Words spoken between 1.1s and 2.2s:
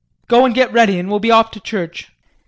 we'll be off to church.